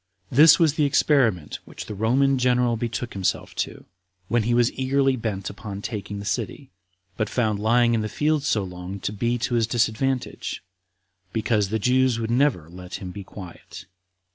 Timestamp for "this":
0.31-0.57